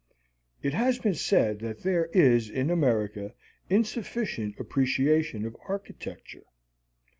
It 0.63 0.73
has 0.73 0.97
been 0.97 1.13
said 1.13 1.59
that 1.59 1.83
there 1.83 2.05
is 2.07 2.49
in 2.49 2.71
America 2.71 3.35
insufficient 3.69 4.55
appreciation 4.59 5.45
of 5.45 5.55
architecture. 5.69 6.47